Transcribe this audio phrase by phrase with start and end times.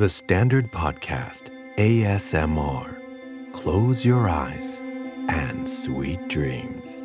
[0.00, 1.44] The Standard Podcast
[1.76, 2.86] ASMR
[3.52, 4.82] Close your eyes
[5.28, 7.02] and sweet dreams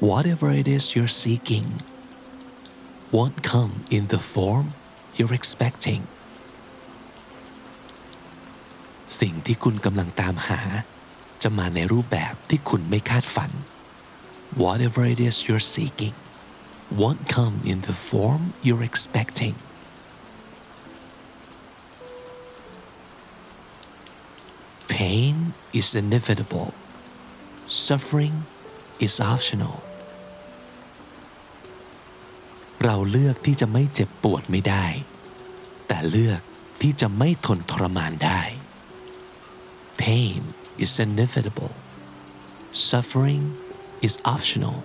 [0.00, 1.66] Whatever it is you're seeking
[3.10, 4.66] won't come in the form
[5.16, 6.02] you're expecting
[9.20, 10.60] สิ่งที่คุณกำลังตามหา
[11.43, 13.51] จะมาในรูปแบบที่คุณไม่คาดฝัน
[14.63, 16.15] Whatever it is you're seeking
[16.99, 19.55] won't come in the form you're expecting
[24.93, 25.35] Pain
[25.79, 26.71] is inevitable
[27.87, 28.35] suffering
[29.05, 29.77] is optional
[32.83, 34.85] เราเลือกที่จะไม่เจ็บปวดไม่ได้
[35.87, 36.41] แต่เลือก
[36.81, 38.41] ที่จะไม่ทนทรมานได้
[40.01, 40.41] Pain
[40.84, 41.72] is inevitable
[42.90, 43.44] suffering
[44.06, 44.78] is optional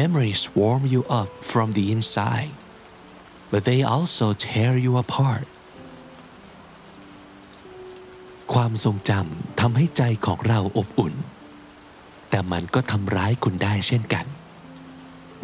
[0.00, 2.52] Memories warm you up from the inside
[3.50, 5.48] but they also tear you apart
[8.52, 11.14] ความทรงจำทำให้ใจของเราอบอุ่น
[12.30, 14.26] แต่มันก็ทำร้ายคุณได้เช่นกัน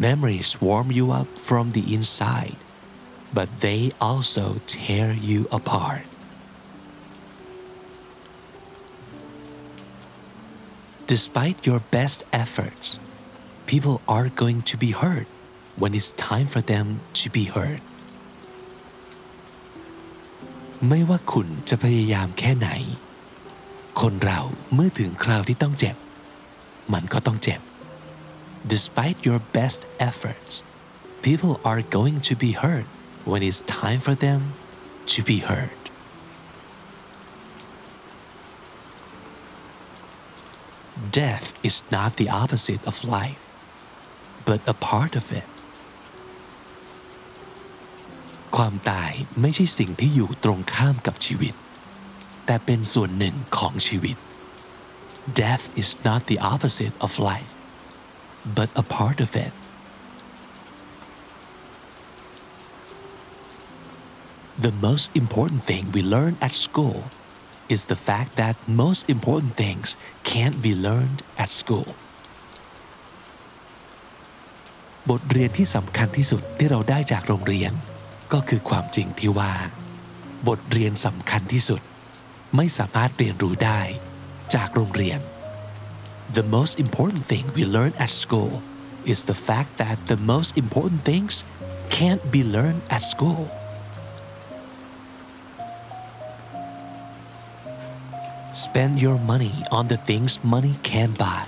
[0.05, 2.57] Memories warm you up from the inside
[3.37, 6.05] but they also tear you apart
[11.13, 12.87] Despite your best efforts
[13.71, 15.27] people are going to be hurt
[15.81, 16.85] when it's time for them
[17.19, 17.81] to be hurt
[20.89, 22.69] ไม่ว่าคุณจะพยายามแค่ไหน
[24.01, 24.39] คนเรา
[24.73, 25.95] เมื่อถึงคราวที่ต้องเจ็บ
[26.93, 27.61] มันก็ต้องเจ็บ
[28.73, 30.53] Despite your best efforts
[31.25, 32.87] people are going to be hurt
[33.29, 34.41] when it's time for them
[35.11, 35.81] to be hurt
[41.21, 43.43] Death is not the opposite of life
[44.47, 45.47] but a part of it
[48.55, 49.11] ความตาย
[49.41, 51.53] ไม่ใช่สิ่งที่อยู่ตรงข้ามกับชีวิต
[52.45, 54.17] แต่เป็นส่วนหนึ่งของชีวิต
[55.41, 57.51] Death is not the opposite of life
[58.57, 59.53] but a part of it
[64.65, 66.97] The most important thing we learn at school
[67.75, 69.87] is the fact that most important things
[70.31, 71.89] can't be learned at school
[75.09, 77.71] บทเรียนที่สำคัญที่สุดที่เราได้จากโรงเรียน
[78.33, 79.53] ก็คือความจริงที่ว่า
[80.47, 81.81] บทเรียนสำคัญที่สุด
[82.55, 83.81] ไม่สามารถเรียนรู้ได้
[84.55, 85.19] จากโรงเรียน
[86.37, 88.53] The most important thing we learn at school
[89.13, 91.33] is the fact that the most important things
[91.97, 93.43] can't be learned at school
[98.52, 101.46] Spend your money on the things money can buy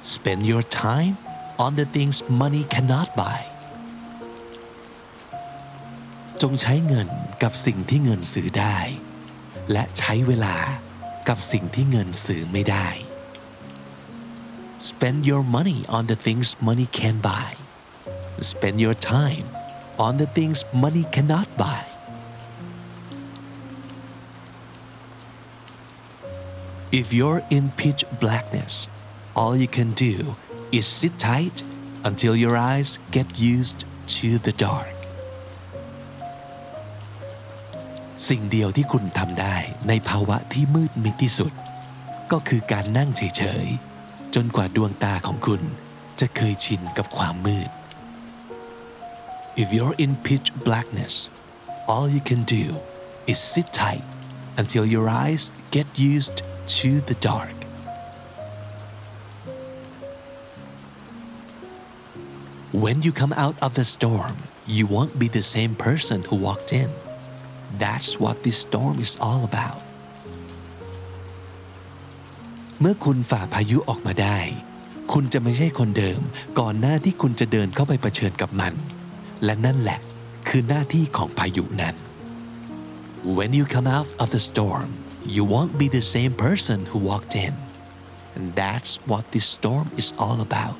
[0.00, 1.18] Spend your time
[1.58, 3.40] on the things money cannot buy
[6.42, 7.08] จงใช้เงิน
[7.42, 8.78] กับสิ่งที่เงินซื้อได้
[9.72, 10.56] และใช้เวลา
[11.28, 12.88] กับสิ่งที่เงินซื้อไม่ได้
[14.88, 17.50] Spend your money on the things money can buy
[18.52, 19.46] Spend your time
[20.06, 21.87] on the things money cannot buy
[26.99, 28.73] If you're in pitch blackness
[29.39, 30.15] all you can do
[30.77, 31.57] is sit tight
[32.09, 33.79] until your eyes get used
[34.15, 34.93] to the dark
[38.27, 39.55] สิ่งเดียวที่คุณทำได้
[39.87, 41.51] ในภาวะที่มืดมิดที่สุด
[42.31, 45.61] ก็คือการนั่งเฉยๆ จนกว่าดวงตาของคุณ
[46.19, 47.69] จะเคยชินกับความมืด
[49.61, 51.15] If you're in pitch blackness
[51.91, 52.65] all you can do
[53.31, 54.05] is sit tight
[54.61, 55.43] until your eyes
[55.75, 56.37] get used
[56.76, 57.58] to the dark
[62.84, 64.36] When you come out of the storm,
[64.66, 66.90] you won't be the same person who walked in.
[67.78, 69.80] That's what this storm is all about.
[72.80, 74.38] เมื่อคุณฝ่าพายุออกมาได้
[75.12, 76.20] คุณจะไม่ใช่คนเดิม
[76.58, 78.72] ก่อนหน้าที่คุณจะเดินเข้าไปเผชิญกับมัน
[79.44, 79.98] และนั่นแหละ
[80.48, 81.94] คือหน้าที่ของพายุนั้น
[83.36, 84.90] When you come out of the storm,
[85.27, 87.53] you won't be the same person who walked in.
[88.35, 90.77] And that's what this storm is all about.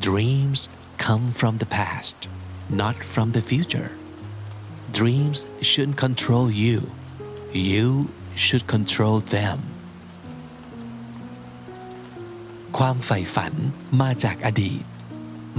[0.00, 0.68] Dreams
[0.98, 2.28] come from the past,
[2.68, 3.92] not from the future.
[4.92, 6.90] Dreams shouldn't control you.
[7.52, 9.60] You should control them.
[12.78, 13.52] ความใฝ่ฝัน
[14.02, 14.82] มาจากอดีต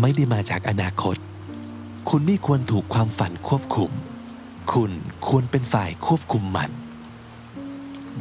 [0.01, 1.15] ไม่ได้มาจากอนาคต
[2.09, 3.91] คุณไม่ควรถูกความฝันควบคุม
[4.73, 4.91] คุณ
[5.27, 6.71] ควรเป็นฝ่ายควบคุมมัน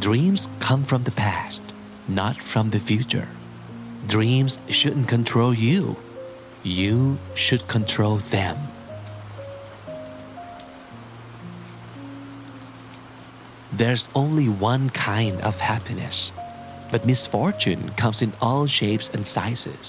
[0.05, 1.63] Dreams come from the past
[2.21, 3.29] not from the future
[4.15, 5.81] Dreams shouldn't control you
[6.81, 6.99] you
[7.45, 8.57] should control them
[13.81, 16.19] There's only one kind of happiness
[16.91, 19.87] but misfortune comes in all shapes and sizes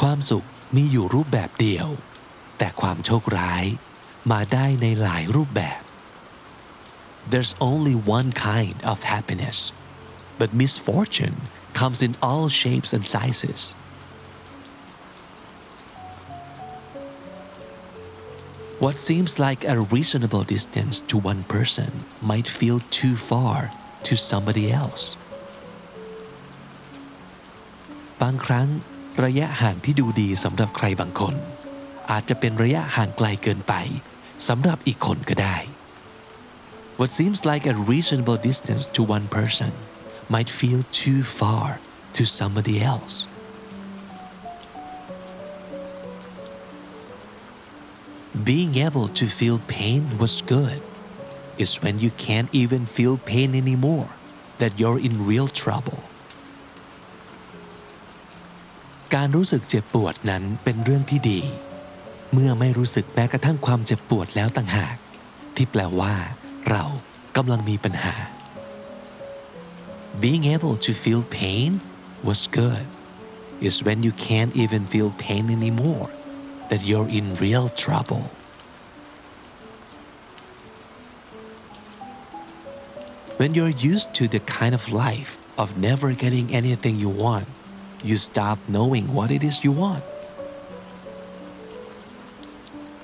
[0.00, 0.44] ความสุข
[0.76, 1.88] มีอยู่รูปแบบเดียว
[2.58, 3.64] แต่ความโชคร้าย
[4.30, 5.80] มาได้ในหลายรูปแบบ
[7.32, 9.58] There's only one kind of happiness
[10.40, 11.38] but misfortune
[11.80, 13.62] comes in all shapes and sizes
[18.80, 21.90] What seems like a reasonable distance to one person
[22.22, 23.70] might feel too far
[24.04, 25.04] to somebody else.
[28.22, 28.68] บางครั้ง
[29.23, 31.35] ระยะห่างที่ดูดีสำหรับใครบางคน
[32.11, 33.73] อาจจะเป็นระยะห่างไกลเกินไป
[34.47, 35.57] สำหรับอีกคนก็ได้
[36.99, 39.71] What seems like a reasonable distance to one person
[40.33, 41.67] might feel too far
[42.17, 43.15] to somebody else.
[48.51, 50.79] Being able to feel pain was good.
[51.61, 54.09] It's when you can't even feel pain anymore
[54.61, 55.99] that you're in real trouble.
[59.13, 61.41] การรู้สึกเจ็บปวดนั้นเป็นเรื่องที่ดี
[62.33, 64.95] เมื่อไม่รู้สึกแม้กระทั่งความเจ็บปวดแล้วต่างหาก
[65.55, 66.13] ที่แปลว่า
[66.69, 66.83] เรา
[67.35, 68.15] กำลังมีปัญหา
[70.23, 71.71] Being able to feel pain
[72.27, 72.85] was good.
[73.65, 76.09] It's when you can't even feel pain anymore
[76.69, 78.25] that you're in real trouble.
[83.39, 87.47] When you're used to the kind of life of never getting anything you want,
[88.08, 90.04] you stop knowing what it is you want.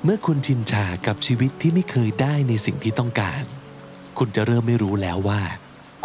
[0.05, 3.43] เมื่อคุณชินชากับชีวิตที่ไม่เคยได้ในสิ่งที่ต้องการ
[4.19, 5.43] คุณจะเริ่มไม่รู้แล้วว่า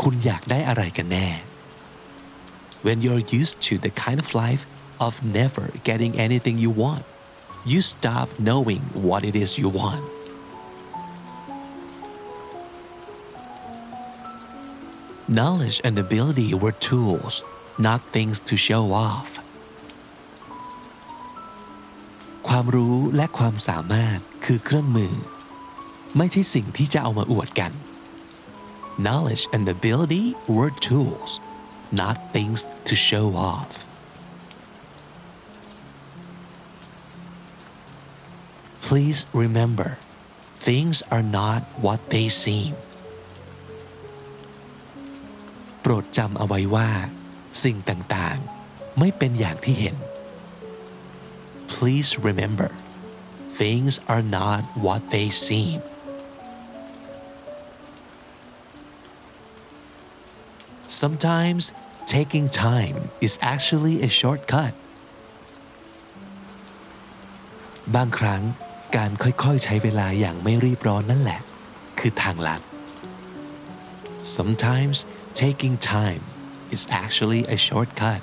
[0.02, 1.30] คุณอยากได้อะไรกันแน่
[2.86, 4.64] When you're used to the kind of life
[5.06, 7.06] of never getting anything you want,
[7.72, 10.04] you stop knowing what it is you want.
[15.40, 17.44] Knowledge and ability were tools,
[17.86, 19.30] not things to show off.
[22.48, 25.14] ความรู้และความสามารถคือเครื่องมือ
[26.18, 27.72] ไม่ใช่สิ่งที่จะเอามาอวดกัน
[29.06, 30.26] Knowledge and ability
[30.56, 31.32] were tools,
[31.92, 33.72] not things to show off.
[38.88, 39.98] Please remember,
[40.58, 42.74] things are not what they seem.
[45.82, 46.90] โปรดจำเอาไว้ว่า
[47.63, 49.97] สิ่งต่างๆ ไม่เป็นอย่างที่เห็น
[51.75, 52.71] Please remember,
[53.61, 55.81] things are not what they seem.
[61.03, 61.73] Sometimes
[62.07, 64.75] taking time is actually a shortcut.
[67.95, 68.43] บางครั้ง
[68.97, 71.41] การค่อยๆใช้เวลาอย่างไม่รีบร้อนนั่นแหละ
[71.99, 72.63] คือทางลัด
[74.37, 74.99] Sometimes
[75.43, 76.23] taking time
[76.72, 78.22] is actually a shortcut.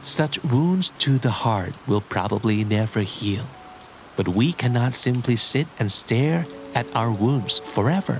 [0.00, 3.46] Such wounds to the heart will probably never heal,
[4.16, 8.18] but we cannot simply sit and stare at our wounds forever.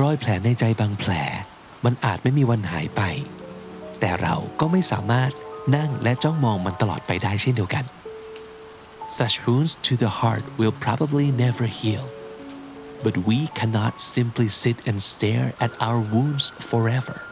[0.00, 1.12] รอยแผลในใจบางแผล
[1.84, 3.02] มันอาจไม่มีวันหายไป
[4.00, 5.30] แต่เราก็ไม่สามารถ
[5.76, 7.84] นั่งและจ้องมองมันตลอดไปได้เช่นเดียวกัน
[9.08, 12.06] Such wounds to the heart will probably never heal,
[13.04, 17.22] but we cannot simply sit and stare at our wounds forever.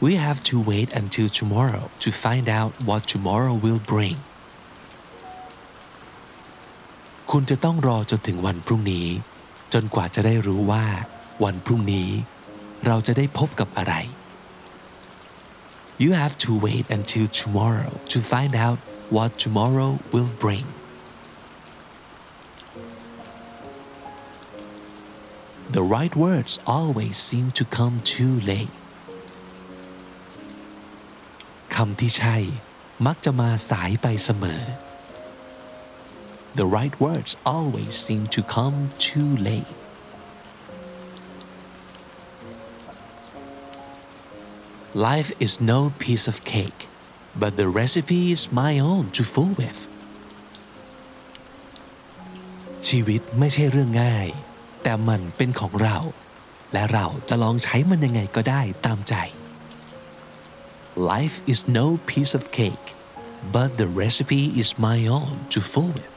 [0.00, 4.18] We have to wait until tomorrow to find out what tomorrow will bring.
[7.30, 9.08] คุณจะต้องรอจนถึงวันพรุ่งนี้
[9.72, 10.84] จนกว่าจะได้รู้ว่า
[11.44, 12.10] วันพรุ่งนี้
[12.86, 13.94] เราจะได้พบกับอะไร
[15.98, 18.78] You have to wait until tomorrow to find out
[19.10, 20.66] what tomorrow will bring.
[25.70, 28.74] The right words always seem to come too late.
[31.74, 32.36] คำที่ใช่
[33.06, 34.62] มักจะมาสายไปเสมอ
[36.58, 38.78] The right words always seem to come
[39.08, 39.72] too late.
[44.94, 46.80] Life is no piece of cake,
[47.42, 49.80] but the recipe is my own to fool with.
[52.86, 54.28] ชีวิตไม่ใช่เรื่องง่าย
[54.82, 55.98] แต่มันเป็นของเรา
[56.72, 59.14] และเราจะลองใช้มันยังไงก็ได้ตามใจ
[61.12, 62.86] Life is no piece of cake
[63.54, 66.12] but the recipe is my own to fool with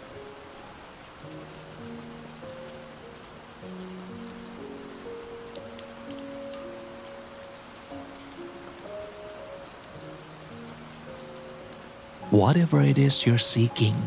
[12.41, 13.97] whatever it is you're seeking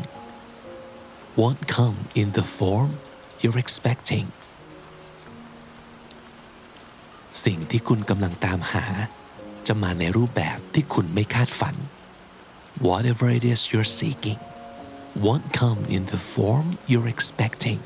[1.35, 2.91] won't come in the form
[3.41, 4.25] you're expecting
[7.45, 8.85] สิ่งที่คุณกำลังตามหา
[9.67, 11.75] จะมาในรูปแบบที่คุณไม่คาดฝัน
[12.87, 14.39] whatever it is you're seeking
[15.25, 17.79] won't come in the form you're expecting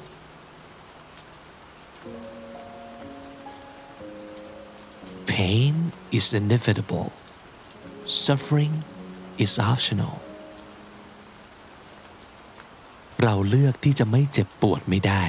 [5.35, 5.75] pain
[6.17, 7.09] is inevitable
[8.25, 8.73] suffering
[9.37, 10.15] is optional
[13.22, 15.24] เราเลือกที่จะไม่เจ็บปวดไม่ได้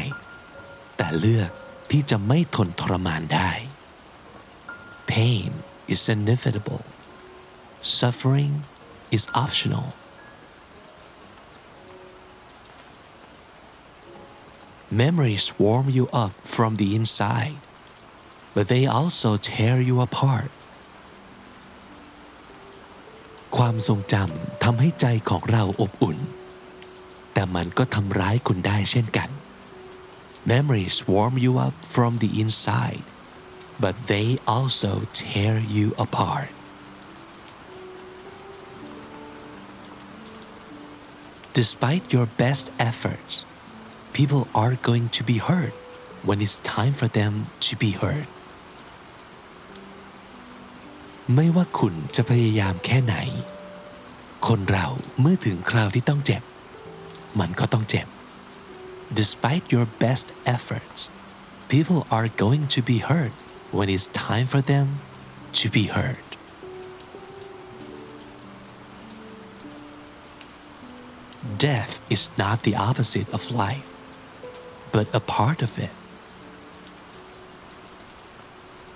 [0.97, 1.49] แต่เลือก
[1.91, 3.51] ที่จะไม่ทนทรมานได้
[5.11, 5.49] pain
[5.93, 6.83] is inevitable
[7.99, 8.53] suffering
[9.15, 9.87] is optional
[15.01, 17.57] memories warm you up from the inside
[18.55, 20.51] but they also tear you apart
[23.57, 26.19] ความทรงจำทำให้ใจของเราอบอุ่น
[27.33, 29.29] แต่มันก็ทำร้ายคุณได้เช่นกัน
[30.51, 33.05] Memories warm you up from the inside
[33.83, 36.51] but they also tear you apart
[41.59, 43.33] Despite your best efforts
[44.17, 45.75] people are going to be hurt
[46.27, 47.33] when it's time for them
[47.65, 48.29] to be hurt
[51.35, 53.15] ไม่ว่าคุณจะพยายามแค่ไหน
[54.47, 54.87] คนเรา
[55.19, 56.41] เมื่อถึงคราวที่ต้องเจ็บ
[57.40, 58.06] มันก็ต้องเจ็บ
[59.20, 60.26] Despite your best
[60.56, 61.00] efforts
[61.72, 63.34] people are going to be hurt
[63.76, 64.86] when it's time for them
[65.58, 66.28] to be hurt
[71.66, 73.88] Death is not the opposite of life
[74.94, 75.94] but a part of it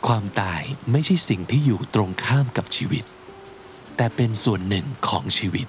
[0.06, 3.04] ความตายไม่ใช่สิ่งที่อยู่ตรงข้ามกับชีวิต
[3.96, 5.66] แต่เป็นส่วนหนึ่งของชีวิต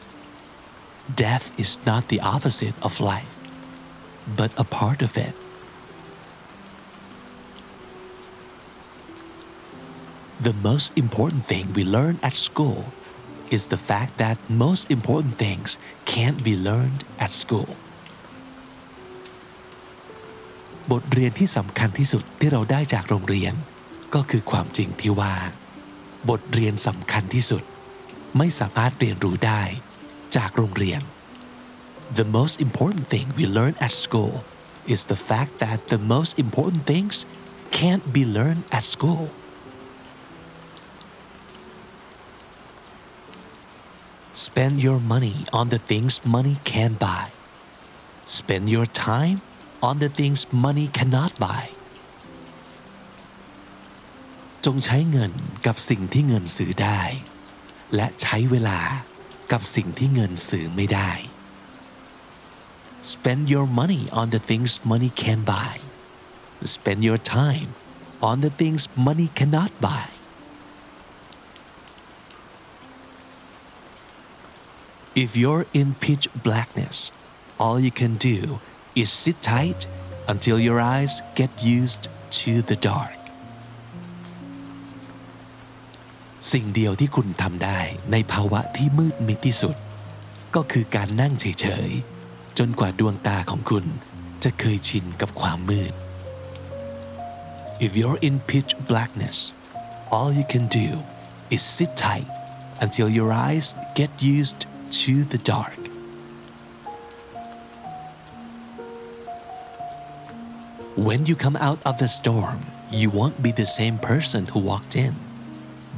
[1.26, 3.34] Death is not the opposite of life
[4.40, 5.36] but a part of it
[10.48, 12.80] The most important thing we learn at school
[13.52, 17.70] is the fact that most important things can't be learned at school
[20.92, 23.54] บทเรียนที่สำคัญที่สุดที่เราได้จากโรงเรียน
[24.16, 25.36] ก็คือความจริงที่ว่า
[26.30, 27.64] บทเรียนสำคัญที่สุด
[28.38, 29.62] ไม่สามารถเรียนรู้ได้
[30.36, 31.02] จากโรงเรียน
[32.20, 34.34] The most important thing we learn at school
[34.94, 37.16] is the fact that the most important things
[37.80, 39.26] can't be learned at school
[44.34, 47.32] Spend your money on the things money can buy.
[48.26, 49.42] Spend your time
[49.84, 51.64] on the things money cannot buy.
[54.66, 55.32] จงใช้เงิน
[55.66, 57.02] กับสิ่งที่เงินซื้อได้
[57.96, 58.80] และใช้เวลา
[59.52, 61.12] กับสิ่งที่เงินซื้อไม่ได้
[63.14, 65.74] Spend your money on the things money can buy.
[66.78, 67.70] Spend your time
[68.22, 70.08] on the things money cannot buy.
[75.16, 77.12] If you're in pitch blackness,
[77.60, 78.40] all you can do
[78.96, 79.88] is sit tight
[80.28, 82.08] until your eyes get used
[82.42, 83.15] to the dark.
[86.53, 87.81] สิ่งเดียวที่คุณทำได้
[88.13, 89.77] ในภาวะที่มืดมิดที่สุด
[90.55, 93.85] ก็คือการนั่งเฉยๆ จนกว่าดวงตาของคุณ
[94.45, 95.93] จะเคยชินกับความมืด
[97.87, 99.39] If you're in pitch blackness,
[100.11, 100.89] all you can do
[101.51, 102.31] is sit tight
[102.81, 104.61] until your eyes get used
[105.03, 105.81] to the dark.
[110.97, 114.97] When you come out of the storm, you won't be the same person who walked
[114.97, 115.26] in.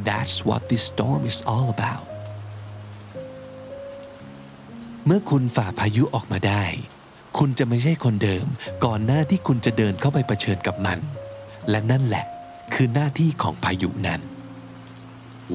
[0.05, 2.05] That's what this storm is all about.
[5.07, 6.65] เมื่อคุณฝ่าพายุออกมาได้
[7.39, 8.47] คุณจะไม่ใช่คนเดิม
[8.85, 10.99] ก่อนหน้าที่คุณจะเดินเข้าไปเผชิญกับมัน
[11.71, 12.25] และนั่นแหละ
[12.75, 14.21] คือหน้าที่ของพายุนั้น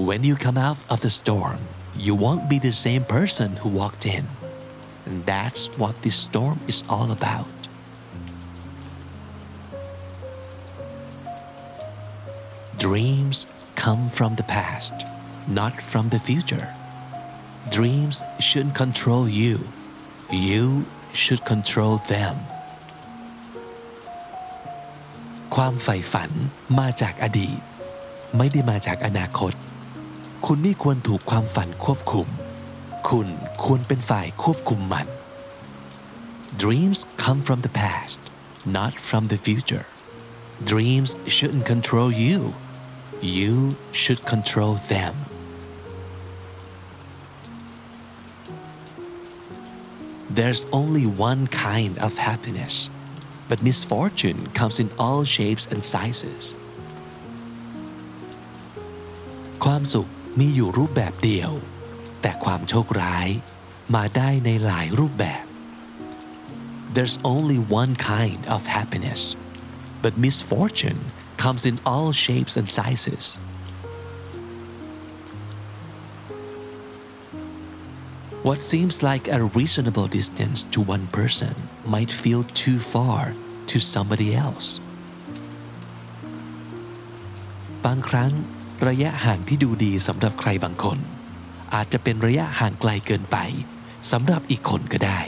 [0.07, 1.59] When you come out of the storm,
[2.05, 4.25] you won't be the same person who walked in.
[5.07, 7.45] And that's what this storm is all about.
[12.85, 14.93] Dreams come from the past,
[15.47, 16.67] not from the future.
[17.69, 19.67] Dreams shouldn't control you.
[20.31, 22.35] You should control them.
[25.55, 26.31] ความใฝ่ฝัน
[26.79, 27.59] มาจากอดีต
[28.37, 29.53] ไม่ได้มาจากอนาคต
[30.45, 32.27] คุณไม่ควรถูกความฝันควบคุม
[33.09, 33.27] คุณ
[33.63, 35.07] ควรเป็นฝ่ายควบคุมมัน
[36.61, 38.19] Dreams come from the past
[38.77, 39.85] not from the future
[40.71, 42.39] Dreams shouldn't control you
[43.36, 45.14] you should control them
[50.38, 52.90] There's only one kind of happiness,
[53.48, 56.54] but misfortune comes in all shapes and sizes.
[59.64, 60.08] ความสุข
[60.38, 61.50] มีอยู่รูปแบบเดียว
[62.20, 63.28] แต่ความโชคร้าย
[63.94, 65.44] มาได้ในหลายรูปแบบ
[66.94, 69.22] There's only one kind of happiness,
[70.02, 71.00] but misfortune
[71.42, 73.38] comes in all shapes and sizes.
[78.42, 83.34] What seems like a reasonable distance to one person might feel too far
[83.70, 84.68] to somebody else.
[87.84, 88.32] บางครั้ง
[88.88, 90.98] ระยะห่างที่ดูดีสำหรับใครบางคน
[91.74, 93.36] อาจจะเป็นระยะห่างไกลเกินไป
[94.12, 95.20] สำหรับอีกคนก็ได้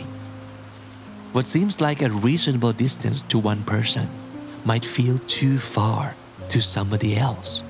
[1.35, 4.07] What seems like a reasonable distance to one person
[4.70, 6.16] might feel too far
[6.50, 7.64] to somebody else.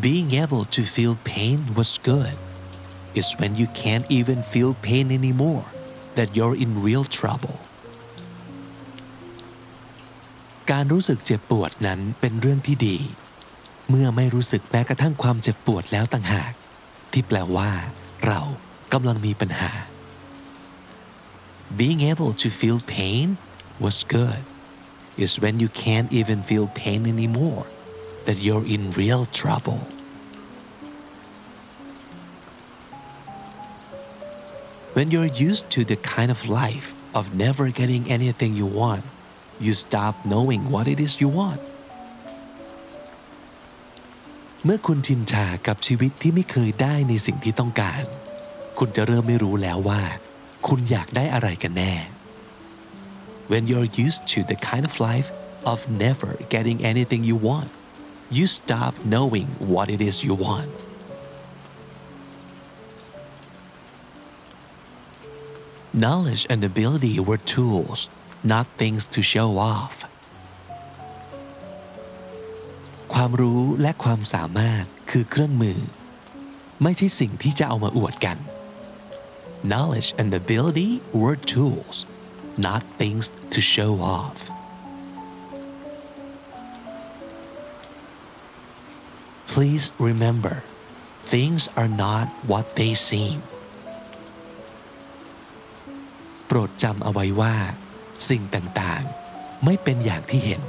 [0.00, 2.36] Being able to feel pain was good.
[3.14, 5.64] It's when you can't even feel pain anymore
[6.16, 7.58] that you're in real trouble.
[10.70, 12.98] การรู้สึกเจ็บปวดนั้นเป็นเรื่องที่ดี
[13.88, 16.52] เมื่อไม่รู้สึกแม้กระทั่งความเจ็บปวดแล้วต่างหาก
[17.12, 17.70] ที่แปลว่า
[18.26, 18.40] เรา
[18.92, 19.70] กำลังมีปัญหา
[21.75, 23.37] Being able to feel pain
[23.79, 24.41] was good.
[25.17, 27.65] It's when you can't even feel pain anymore
[28.25, 29.81] that you're in real trouble.
[34.93, 39.03] When you're used to the kind of life of never getting anything you want,
[39.59, 41.61] you stop knowing what it is you want.
[44.65, 48.01] เมื่อคุณชินชากับชีวิตที่ไม่เคยได้ในสิ่งที่ต้องการ
[48.79, 50.01] คุณจะเริ่มไม่รู้แล้วว่า
[50.68, 51.94] คุณอยากได้อะไรกันแน่
[53.50, 55.28] When you're used to the kind of life
[55.72, 57.70] of never getting anything you want,
[58.36, 60.70] you stop knowing what it is you want.
[66.04, 68.00] Knowledge and ability were tools,
[68.52, 69.94] not things to show off.
[73.14, 75.78] ความรู้และความสามารถคือเครื่องมือ
[76.82, 78.38] ไม่ใช่สิ่งที่จะเอามาอวดกัน
[79.63, 82.05] Knowledge and ability were tools,
[82.57, 84.49] not things to show off.
[89.47, 90.63] Please remember,
[91.21, 93.39] things are not what they seem.
[96.45, 97.55] โปรดจำเอาไว้ว่า
[98.29, 100.61] สิ่งต่างๆ ไม่เป็นอย่างที่เห็น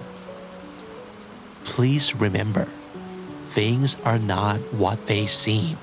[1.70, 2.66] Please remember,
[3.57, 5.76] things are not what they seem.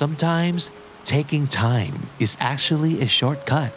[0.00, 0.62] Sometimes
[1.04, 3.72] taking time is actually a shortcut.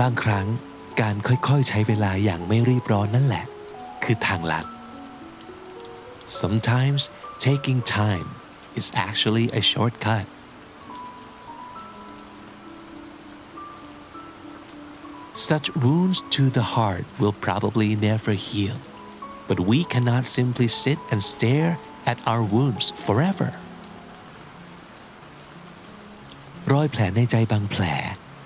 [0.00, 0.46] บางครั้ง
[1.00, 3.44] การค่อยๆใช้เวลาอย่างไม่รีบร้อนนั่นแหละ
[4.04, 4.66] คือทางลัด
[6.42, 7.02] Sometimes
[7.48, 8.28] taking time
[8.80, 10.26] is actually a shortcut.
[15.48, 18.76] Such wounds to the heart will probably never heal,
[19.48, 21.72] but we cannot simply sit and stare
[22.11, 23.49] at our wounds forever.
[26.73, 27.83] รอยแผลในใจบางแผล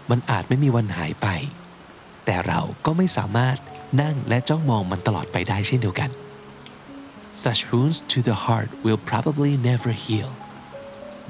[0.09, 1.27] มันอาจไม่มีวันหายไป
[2.31, 3.57] แต่เราก็ไม่สามารถ
[4.01, 6.09] นั่งและจ้องมองมันตลอดไปได้เช่นเดียวกัน
[7.43, 10.31] Such wounds to the heart will probably never heal,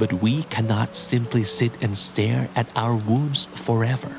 [0.01, 4.13] but we cannot simply sit and stare at our wounds forever.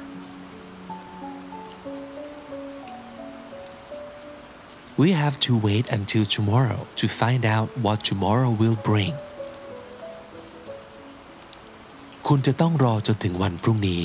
[4.99, 9.15] We have to wait until tomorrow to find out what tomorrow will bring.
[12.27, 14.03] คุณจะต้องรอจนถึงวันพรุ่งนี้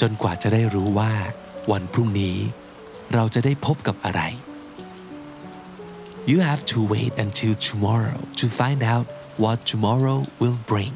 [0.00, 1.12] จนกว่าจะได้รู้ว่า
[1.72, 2.36] วันพรุ่งนี้
[3.14, 4.22] เราจะได้พบกับอะไร
[6.30, 9.06] You have to wait until tomorrow to find out
[9.42, 10.94] what tomorrow will bring.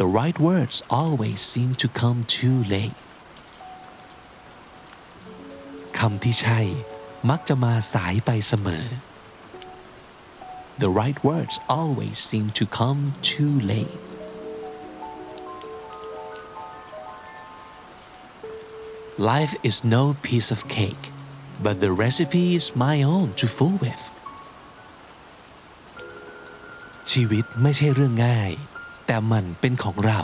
[0.00, 2.94] The right words always seem to come too late.
[6.07, 6.61] คำที่ใช่
[7.29, 8.85] มักจะมาสายไปเสมอ
[10.81, 13.99] The right words always seem to come too late
[19.31, 21.03] Life is no piece of cake
[21.65, 24.03] but the recipe is my own to fool with
[27.11, 28.51] ชีวิตไม่ใช่เรื่องง่าย
[29.05, 30.21] แต่มันเป็นของเรา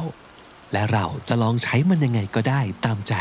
[0.72, 3.16] และเราจะลองใช้มันยังไงก็ได้ตามใจ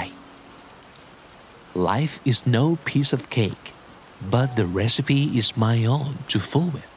[1.74, 3.72] Life is no piece of cake,
[4.20, 6.91] but the recipe is my own to fool with.